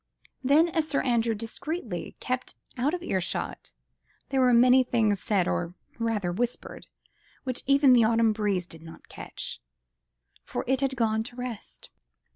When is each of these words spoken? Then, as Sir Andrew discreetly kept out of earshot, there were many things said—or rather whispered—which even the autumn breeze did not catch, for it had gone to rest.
Then, 0.43 0.67
as 0.69 0.87
Sir 0.87 1.03
Andrew 1.03 1.35
discreetly 1.35 2.15
kept 2.19 2.55
out 2.75 2.95
of 2.95 3.03
earshot, 3.03 3.71
there 4.29 4.41
were 4.41 4.51
many 4.51 4.83
things 4.83 5.21
said—or 5.21 5.75
rather 5.99 6.31
whispered—which 6.31 7.61
even 7.67 7.93
the 7.93 8.03
autumn 8.05 8.33
breeze 8.33 8.65
did 8.65 8.81
not 8.81 9.09
catch, 9.09 9.61
for 10.43 10.63
it 10.65 10.81
had 10.81 10.95
gone 10.95 11.21
to 11.25 11.35
rest. 11.35 11.91